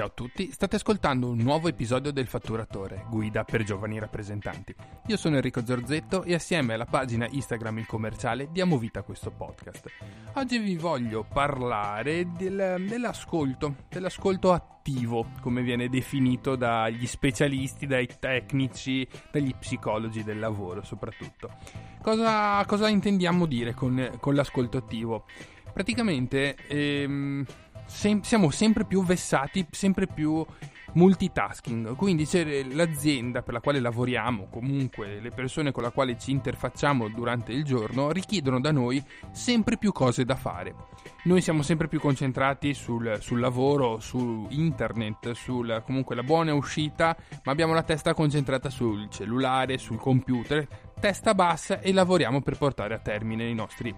[0.00, 4.74] Ciao a tutti, state ascoltando un nuovo episodio del Fatturatore, guida per giovani rappresentanti.
[5.08, 9.30] Io sono Enrico Zorzetto e assieme alla pagina Instagram Il Commerciale diamo vita a questo
[9.30, 9.90] podcast.
[10.36, 19.06] Oggi vi voglio parlare del, dell'ascolto, dell'ascolto attivo, come viene definito dagli specialisti, dai tecnici,
[19.30, 21.50] dagli psicologi del lavoro soprattutto.
[22.00, 25.26] Cosa, cosa intendiamo dire con, con l'ascolto attivo?
[25.74, 26.56] Praticamente...
[26.68, 27.44] Ehm,
[27.90, 30.44] sem- siamo sempre più vessati, sempre più
[30.92, 31.94] multitasking.
[31.96, 37.08] Quindi c'è l'azienda per la quale lavoriamo, comunque le persone con le quali ci interfacciamo
[37.08, 40.74] durante il giorno, richiedono da noi sempre più cose da fare.
[41.24, 47.16] Noi siamo sempre più concentrati sul, sul lavoro, su internet, sulla comunque la buona uscita,
[47.44, 50.66] ma abbiamo la testa concentrata sul cellulare, sul computer,
[50.98, 53.94] testa bassa e lavoriamo per portare a termine i nostri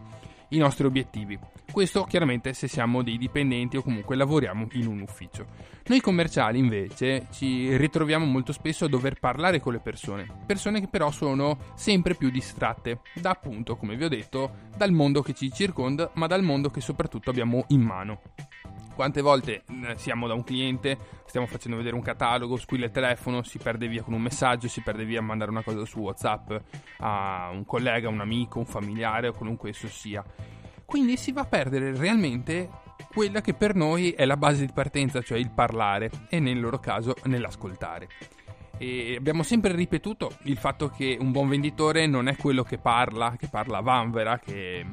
[0.53, 1.39] i nostri obiettivi.
[1.71, 5.47] Questo chiaramente se siamo dei dipendenti o comunque lavoriamo in un ufficio.
[5.87, 10.89] Noi commerciali invece ci ritroviamo molto spesso a dover parlare con le persone, persone che
[10.89, 15.51] però sono sempre più distratte da appunto, come vi ho detto, dal mondo che ci
[15.51, 18.21] circonda, ma dal mondo che soprattutto abbiamo in mano.
[18.95, 23.43] Quante volte eh, siamo da un cliente, stiamo facendo vedere un catalogo, squilla il telefono,
[23.43, 26.53] si perde via con un messaggio, si perde via a mandare una cosa su WhatsApp
[26.99, 30.23] a un collega, un amico, un familiare o qualunque esso sia.
[30.85, 32.69] Quindi si va a perdere realmente
[33.13, 36.79] quella che per noi è la base di partenza, cioè il parlare e nel loro
[36.79, 38.09] caso nell'ascoltare.
[38.79, 43.37] E abbiamo sempre ripetuto il fatto che un buon venditore non è quello che parla,
[43.39, 44.85] che parla vanvera, che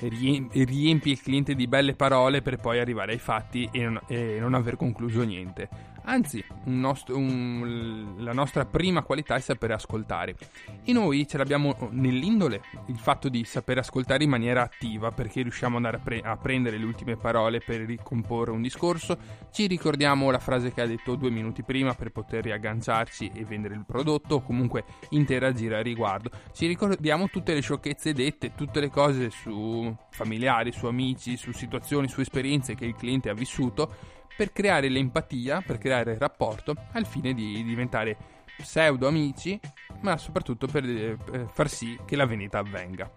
[0.00, 4.54] riempie il cliente di belle parole per poi arrivare ai fatti e non, e non
[4.54, 5.68] aver concluso niente.
[6.08, 10.36] Anzi, un nostro, un, la nostra prima qualità è sapere ascoltare.
[10.82, 15.76] E noi ce l'abbiamo nell'indole il fatto di sapere ascoltare in maniera attiva, perché riusciamo
[15.76, 19.18] ad andare a, pre- a prendere le ultime parole per ricomporre un discorso,
[19.52, 23.74] ci ricordiamo la frase che ha detto due minuti prima per poter riagganciarci e vendere
[23.74, 26.30] il prodotto, o comunque interagire a riguardo.
[26.54, 32.08] Ci ricordiamo tutte le sciocchezze dette, tutte le cose su familiari, su amici, su situazioni,
[32.08, 37.06] su esperienze che il cliente ha vissuto per creare l'empatia, per creare il rapporto, al
[37.06, 38.16] fine di diventare
[38.58, 39.58] pseudo amici,
[40.00, 41.16] ma soprattutto per eh,
[41.52, 43.10] far sì che la vendita avvenga.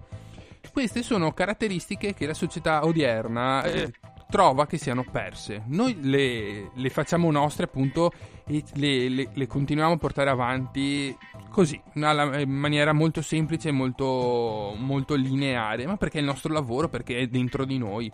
[0.71, 3.91] Queste sono caratteristiche che la società odierna eh,
[4.29, 5.63] trova che siano perse.
[5.67, 8.11] Noi le, le facciamo nostre appunto
[8.47, 11.15] e le, le, le, continuiamo a portare avanti
[11.49, 16.87] così, in maniera molto semplice e molto, molto lineare, ma perché è il nostro lavoro,
[16.87, 18.11] perché è dentro di noi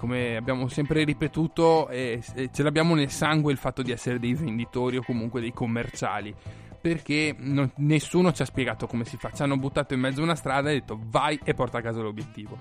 [0.00, 4.96] come abbiamo sempre ripetuto, eh, ce l'abbiamo nel sangue il fatto di essere dei venditori
[4.96, 6.34] o comunque dei commerciali.
[6.80, 9.30] Perché non, nessuno ci ha spiegato come si fa.
[9.30, 12.00] Ci hanno buttato in mezzo a una strada e detto vai e porta a casa
[12.00, 12.56] l'obiettivo.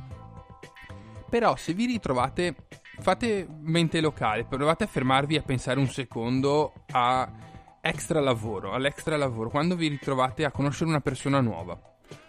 [1.29, 2.55] Però se vi ritrovate,
[2.99, 7.31] fate mente locale, provate a fermarvi a pensare un secondo a
[7.79, 11.79] extra lavoro, all'extra lavoro, quando vi ritrovate a conoscere una persona nuova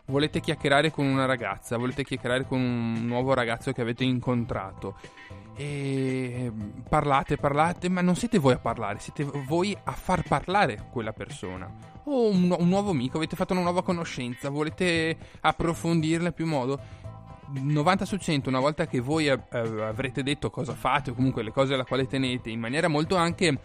[0.06, 4.96] volete chiacchierare con una ragazza, volete chiacchierare con un nuovo ragazzo che avete incontrato
[5.60, 6.50] e
[6.88, 11.70] parlate, parlate, ma non siete voi a parlare, siete voi a far parlare quella persona.
[12.04, 16.80] O un, un nuovo amico, avete fatto una nuova conoscenza, volete approfondirla più modo.
[17.52, 21.74] 90 su 100 una volta che voi avrete detto cosa fate o comunque le cose
[21.74, 23.58] alla quale tenete in maniera molto anche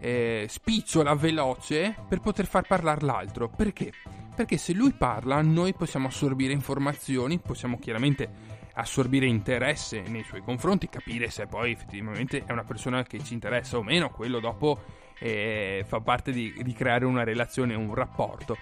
[0.00, 3.92] eh, spicciola, veloce per poter far parlare l'altro perché?
[4.40, 8.26] Perché se lui parla, noi possiamo assorbire informazioni, possiamo chiaramente
[8.72, 13.76] assorbire interesse nei suoi confronti, capire se poi effettivamente è una persona che ci interessa
[13.76, 14.82] o meno, quello dopo
[15.18, 18.56] eh, fa parte di, di creare una relazione, un rapporto.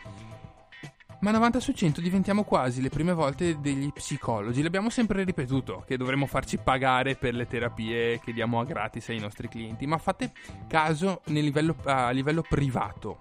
[1.20, 4.62] Ma 90 su 100 diventiamo quasi le prime volte degli psicologi.
[4.62, 9.20] L'abbiamo sempre ripetuto che dovremmo farci pagare per le terapie che diamo a gratis ai
[9.20, 9.86] nostri clienti.
[9.86, 10.32] Ma fate
[10.66, 13.20] caso livello, a livello privato.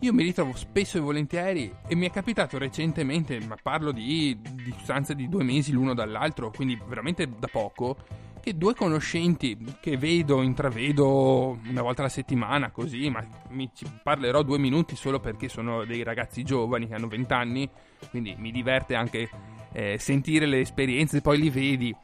[0.00, 5.14] Io mi ritrovo spesso e volentieri e mi è capitato recentemente, ma parlo di distanze
[5.14, 7.96] di due mesi l'uno dall'altro, quindi veramente da poco,
[8.38, 14.42] che due conoscenti che vedo, intravedo una volta alla settimana così, ma mi ci parlerò
[14.42, 17.68] due minuti solo perché sono dei ragazzi giovani che hanno 20 anni,
[18.10, 19.30] quindi mi diverte anche
[19.72, 21.96] eh, sentire le esperienze, poi li vedi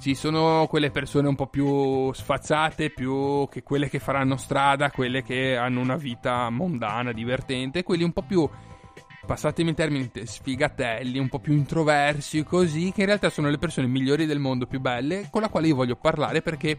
[0.00, 5.22] ci sono quelle persone un po' più sfazzate, più che quelle che faranno strada, quelle
[5.22, 8.48] che hanno una vita mondana, divertente, quelli un po' più
[9.24, 13.86] passatemi in termini sfigatelli, un po' più introversi, così, che in realtà sono le persone
[13.86, 16.76] migliori del mondo, più belle, con la quale io voglio parlare perché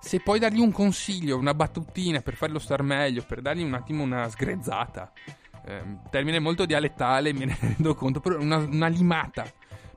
[0.00, 4.04] se puoi dargli un consiglio, una battutina per farlo star meglio, per dargli un attimo
[4.04, 5.12] una sgrezzata,
[5.64, 9.44] eh, termine molto dialettale, me ne rendo conto, però una, una limata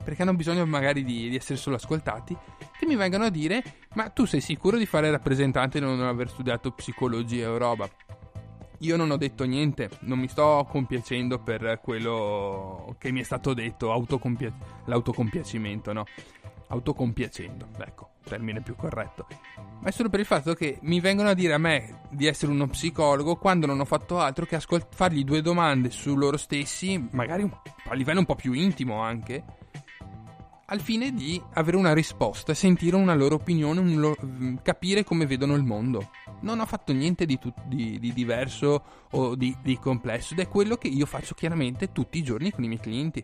[0.04, 2.36] perché hanno bisogno magari di, di, essere solo ascoltati,
[2.78, 3.64] che mi vengano a dire
[3.94, 7.90] ma tu sei sicuro di fare rappresentante e non aver studiato psicologia o roba?
[8.80, 13.54] Io non ho detto niente, non mi sto compiacendo per quello che mi è stato
[13.54, 14.52] detto, autocompia-
[14.86, 16.06] l'autocompiacimento, no?
[16.68, 19.28] Autocompiacendo, ecco, termine più corretto.
[19.82, 22.52] Ma è solo per il fatto che mi vengono a dire a me di essere
[22.52, 27.08] uno psicologo quando non ho fatto altro che ascolt- fargli due domande su loro stessi,
[27.12, 27.48] magari
[27.86, 29.44] a livello un po' più intimo anche,
[30.72, 34.18] al fine di avere una risposta, sentire una loro opinione, un lo-
[34.64, 36.10] capire come vedono il mondo
[36.42, 40.48] non ho fatto niente di, tu- di, di diverso o di, di, complesso ed è
[40.48, 43.24] quello che io faccio chiaramente tutti i giorni con i miei clienti.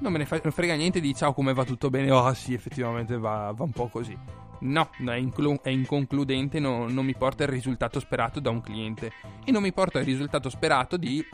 [0.00, 3.16] Non me ne fa- frega niente di ciao come va tutto bene, oh sì effettivamente
[3.16, 4.16] va, va un po' così.
[4.60, 9.12] No, è, inclu- è inconcludente, no, non mi porta il risultato sperato da un cliente
[9.44, 11.24] e non mi porta il risultato sperato di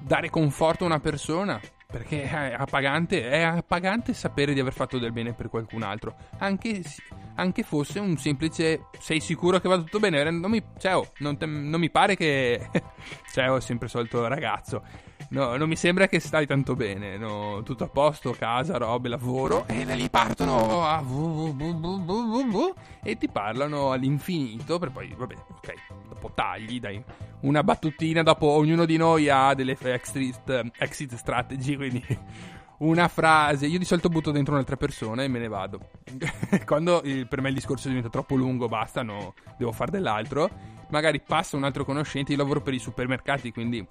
[0.00, 1.60] dare conforto a una persona
[1.92, 6.16] perché è appagante, è appagante sapere di aver fatto del bene per qualcun altro.
[6.38, 6.82] Anche,
[7.34, 10.30] anche fosse un semplice sei sicuro che va tutto bene?
[10.30, 12.70] Non mi, ciao, non, te, non mi pare che...
[13.30, 14.82] ciao, è sempre solito ragazzo.
[15.28, 17.18] No, non mi sembra che stai tanto bene.
[17.18, 19.66] No, tutto a posto, casa, robe, lavoro.
[19.66, 24.78] E da lì partono a www e ti parlano all'infinito.
[24.78, 25.74] Per poi, vabbè, ok,
[26.22, 27.02] dopo tagli, dai.
[27.40, 32.04] Una battutina dopo ognuno di noi ha delle exit, exit strategy, quindi
[32.78, 33.66] una frase.
[33.66, 35.80] Io di solito butto dentro un'altra persona e me ne vado.
[36.64, 40.48] Quando il, per me il discorso diventa troppo lungo, basta, no, devo fare dell'altro.
[40.90, 42.32] Magari passa un altro conoscente.
[42.32, 43.84] Io lavoro per i supermercati, quindi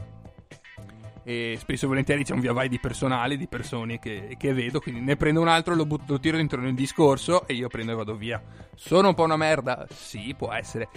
[1.23, 4.79] e spesso e volentieri c'è un via vai di personale, di persone che, che vedo,
[4.79, 7.91] quindi ne prendo un altro, lo, butto, lo tiro dentro nel discorso e io prendo
[7.91, 8.41] e vado via.
[8.75, 9.85] Sono un po' una merda?
[9.89, 10.89] Sì, può essere,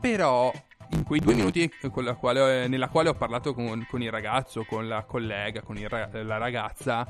[0.00, 0.50] però
[0.90, 1.70] in quei due minuti
[2.18, 6.36] quale, nella quale ho parlato con, con, il ragazzo, con la collega, con il, la
[6.38, 7.06] ragazza,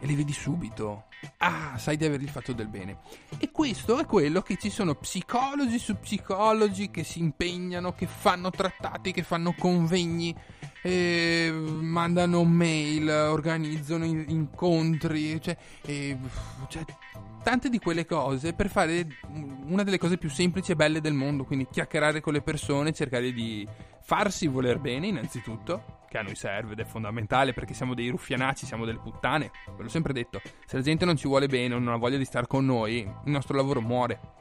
[0.00, 1.04] e li vedi subito.
[1.38, 2.98] Ah, sai di avergli fatto del bene.
[3.38, 8.50] E questo è quello che ci sono psicologi su psicologi che si impegnano, che fanno
[8.50, 10.34] trattati, che fanno convegni,
[10.82, 16.16] eh, mandano mail, organizzano incontri, cioè, eh,
[16.68, 16.84] cioè
[17.42, 19.06] tante di quelle cose per fare
[19.66, 23.32] una delle cose più semplici e belle del mondo, quindi chiacchierare con le persone, cercare
[23.32, 23.66] di
[24.02, 28.66] farsi voler bene innanzitutto, che a noi serve ed è fondamentale perché siamo dei ruffianacci,
[28.66, 31.78] siamo delle puttane, ve l'ho sempre detto, se la gente non ci vuole bene o
[31.78, 34.39] non ha voglia di stare con noi, il nostro lavoro muore.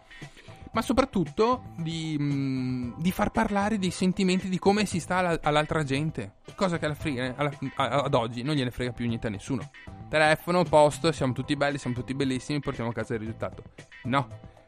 [0.72, 5.84] Ma soprattutto di, mh, di far parlare dei sentimenti di come si sta alla, all'altra
[5.84, 9.70] gente, cosa che alla fine, alla, ad oggi non gliene frega più niente a nessuno.
[10.10, 13.64] Telefono, posto, siamo tutti belli, siamo tutti bellissimi, portiamo a casa il risultato.
[14.04, 14.28] No,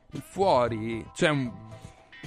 [0.09, 1.51] fuori c'è un,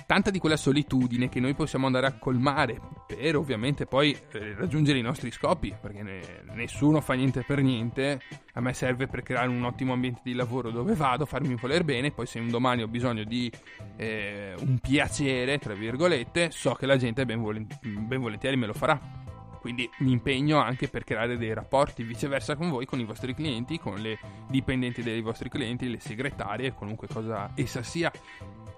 [0.07, 4.99] tanta di quella solitudine che noi possiamo andare a colmare per ovviamente poi eh, raggiungere
[4.99, 6.21] i nostri scopi, perché ne,
[6.55, 8.21] nessuno fa niente per niente.
[8.55, 12.11] A me serve per creare un ottimo ambiente di lavoro dove vado, farmi voler bene,
[12.11, 13.51] poi se un domani ho bisogno di
[13.97, 18.75] eh, un piacere, tra virgolette, so che la gente ben, volent- ben volentieri me lo
[18.75, 19.23] farà.
[19.65, 23.79] Quindi mi impegno anche per creare dei rapporti viceversa con voi, con i vostri clienti,
[23.79, 28.13] con le dipendenti dei vostri clienti, le segretarie, qualunque cosa essa sia.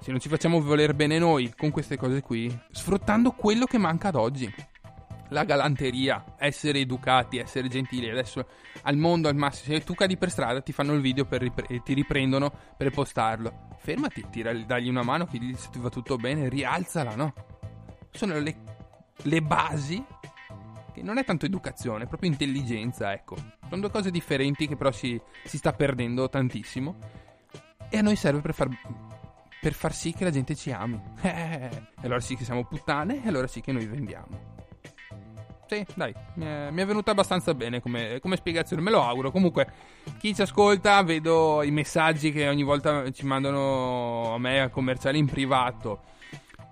[0.00, 4.08] Se non ci facciamo voler bene noi con queste cose qui, sfruttando quello che manca
[4.08, 4.52] ad oggi.
[5.30, 8.08] La galanteria, essere educati, essere gentili.
[8.08, 8.46] Adesso
[8.82, 11.82] al mondo al massimo, se tu cadi per strada ti fanno il video ripre- e
[11.82, 13.68] ti riprendono per postarlo.
[13.78, 17.34] Fermati, tira, dagli una mano, chiedi se ti va tutto bene, rialzala, no?
[18.12, 18.56] Sono le,
[19.22, 20.04] le basi
[20.92, 23.36] che non è tanto educazione, è proprio intelligenza, ecco.
[23.68, 26.96] Sono due cose differenti che però si, si sta perdendo tantissimo.
[27.90, 28.68] E a noi serve per far,
[29.66, 31.00] per far sì che la gente ci ami.
[31.26, 34.54] E allora sì che siamo puttane, e allora sì che noi vendiamo.
[35.66, 39.32] Sì, dai, mi è, venuta abbastanza bene come, come, spiegazione, me lo auguro.
[39.32, 39.66] Comunque,
[40.18, 45.18] chi ci ascolta, vedo i messaggi che ogni volta ci mandano a me a commerciali
[45.18, 46.02] in privato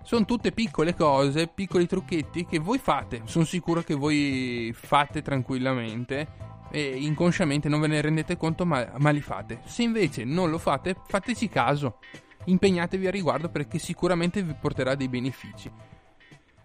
[0.03, 3.23] sono tutte piccole cose, piccoli trucchetti che voi fate.
[3.25, 6.27] Sono sicuro che voi fate tranquillamente
[6.71, 9.61] e inconsciamente non ve ne rendete conto, ma, ma li fate.
[9.65, 11.97] Se invece non lo fate, fateci caso.
[12.45, 15.71] Impegnatevi a riguardo perché sicuramente vi porterà dei benefici.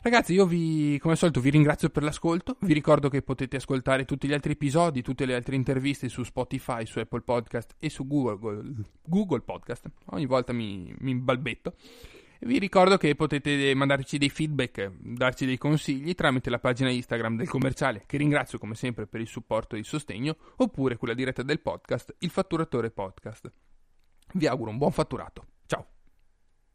[0.02, 2.56] Ragazzi, io vi, come al solito, vi ringrazio per l'ascolto.
[2.60, 6.86] Vi ricordo che potete ascoltare tutti gli altri episodi, tutte le altre interviste su Spotify,
[6.86, 8.62] su Apple Podcast e su Google,
[9.02, 9.90] Google Podcast.
[10.06, 11.74] Ogni volta mi, mi balbetto.
[12.42, 17.48] Vi ricordo che potete mandarci dei feedback, darci dei consigli tramite la pagina Instagram del
[17.50, 21.60] commerciale, che ringrazio come sempre per il supporto e il sostegno, oppure quella diretta del
[21.60, 23.52] podcast, il fatturatore podcast.
[24.32, 25.44] Vi auguro un buon fatturato.